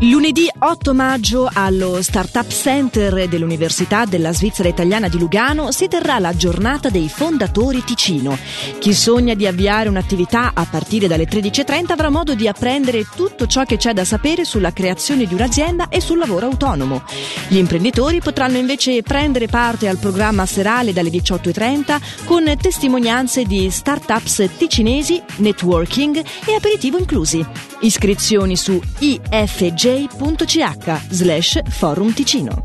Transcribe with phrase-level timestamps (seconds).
[0.00, 6.36] Lunedì 8 maggio allo Startup Center dell'Università della Svizzera Italiana di Lugano si terrà la
[6.36, 8.36] giornata dei fondatori Ticino.
[8.78, 13.64] Chi sogna di avviare un'attività a partire dalle 13.30 avrà modo di apprendere tutto ciò
[13.64, 17.02] che c'è da sapere sulla creazione di un'azienda e sul lavoro autonomo.
[17.48, 24.46] Gli imprenditori potranno invece prendere parte al programma serale dalle 18.30 con testimonianze di startups
[24.58, 27.44] ticinesi, networking e aperitivo inclusi.
[27.80, 32.62] Iscrizioni su ifg dj.ch slash forum Ticino.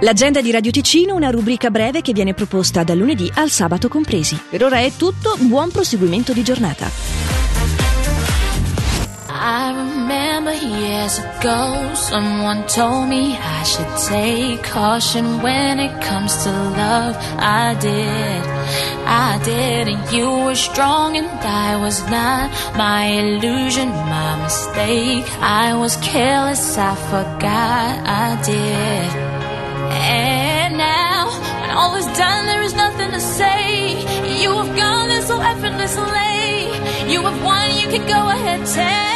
[0.00, 4.38] L'agenda di Radio Ticino, una rubrica breve che viene proposta dal lunedì al sabato compresi.
[4.50, 7.45] Per ora è tutto, buon proseguimento di giornata.
[11.06, 17.14] Years ago, someone told me I should take caution when it comes to love.
[17.38, 18.42] I did,
[19.06, 22.50] I did, and you were strong and I was not.
[22.76, 25.26] My illusion, my mistake.
[25.40, 27.92] I was careless, I forgot
[28.24, 29.08] I did.
[29.94, 31.28] And now,
[31.60, 33.62] when all is done, there is nothing to say.
[34.42, 37.12] You have gone there so effortlessly.
[37.12, 39.15] You have won, you can go ahead, tell.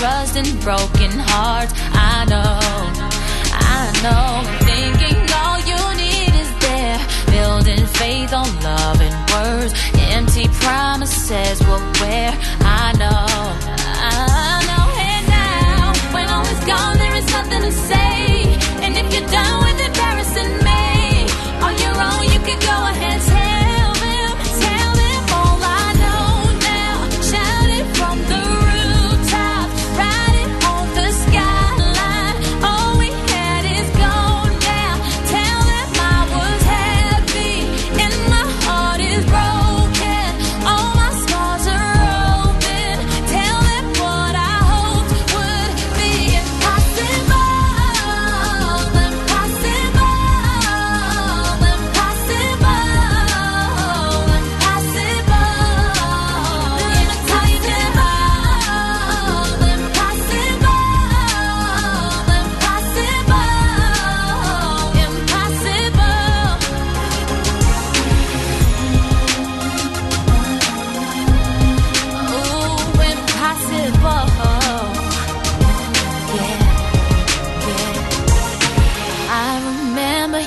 [0.00, 1.74] Trust and broken hearts.
[1.92, 2.56] I know,
[3.76, 4.28] I know.
[4.64, 7.00] Thinking all you need is there.
[7.36, 9.74] Building faith on love and words.
[10.16, 12.32] Empty promises will wear.
[12.82, 13.29] I know,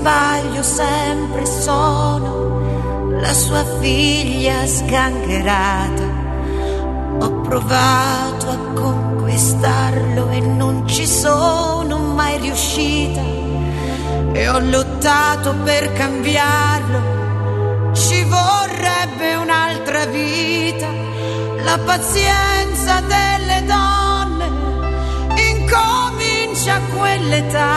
[0.00, 6.18] sbaglio sempre sono la sua figlia sgangherata.
[7.20, 13.20] Ho provato a conquistarlo e non ci sono mai riuscita.
[14.32, 17.92] E ho lottato per cambiarlo.
[17.92, 20.88] Ci vorrebbe un'altra vita.
[21.62, 24.48] La pazienza delle donne
[25.52, 27.69] incomincia quell'età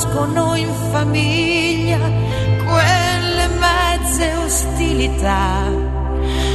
[0.00, 5.66] nascono in famiglia quelle mezze ostilità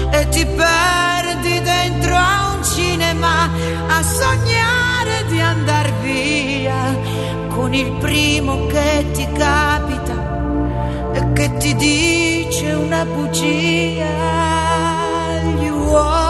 [0.10, 3.48] e ti perdi dentro a un cinema
[3.88, 6.98] a sognare di andar via
[7.50, 14.24] con il primo che ti capita e che ti dice una bugia.
[15.60, 16.25] Gli uomini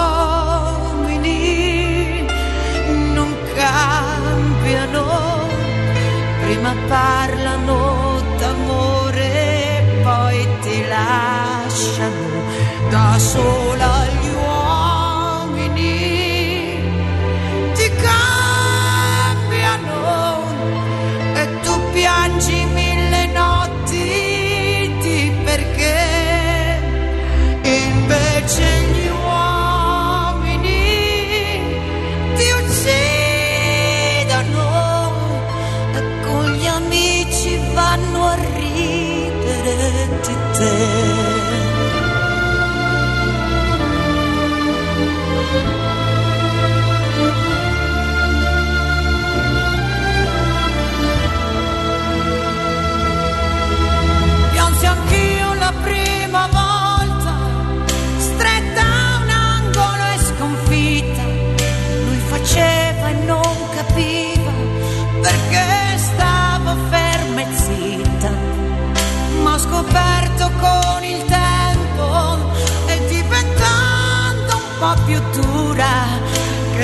[6.55, 12.43] prima parlano d'amore, poi ti lasciano
[12.89, 16.14] da sola gli uomini,
[40.57, 41.24] te.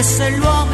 [0.03, 0.70] Un